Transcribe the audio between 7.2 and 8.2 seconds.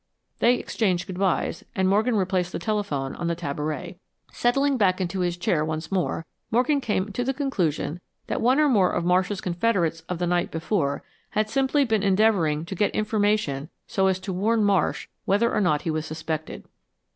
the conclusion